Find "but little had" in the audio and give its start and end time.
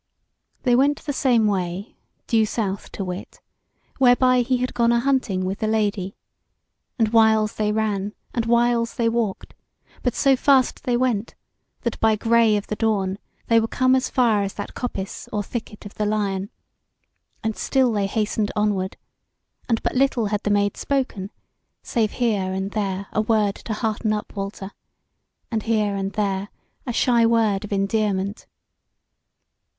19.83-20.41